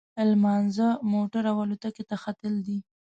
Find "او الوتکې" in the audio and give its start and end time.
1.51-2.03